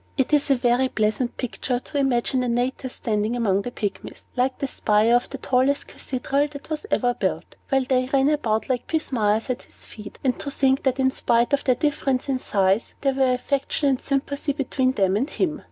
[0.17, 4.65] It is a very pleasant picture to imagine Antaeus standing among the Pygmies, like the
[4.67, 9.51] spire of the tallest cathedral that ever was built, while they ran about like pismires
[9.51, 13.13] at his feet; and to think that, in spite of their difference in size, there
[13.13, 15.59] were affection and sympathy between them and him!